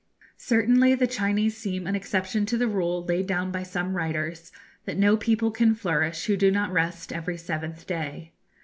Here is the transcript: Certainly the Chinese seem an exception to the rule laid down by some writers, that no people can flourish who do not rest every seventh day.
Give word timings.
Certainly 0.39 0.95
the 0.95 1.05
Chinese 1.05 1.55
seem 1.55 1.85
an 1.85 1.93
exception 1.93 2.47
to 2.47 2.57
the 2.57 2.67
rule 2.67 3.05
laid 3.05 3.27
down 3.27 3.51
by 3.51 3.61
some 3.61 3.95
writers, 3.95 4.51
that 4.85 4.97
no 4.97 5.15
people 5.15 5.51
can 5.51 5.75
flourish 5.75 6.25
who 6.25 6.35
do 6.35 6.49
not 6.49 6.71
rest 6.71 7.13
every 7.13 7.37
seventh 7.37 7.85
day. 7.85 8.31